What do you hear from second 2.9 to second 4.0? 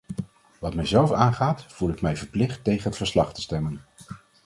verslag te stemmen.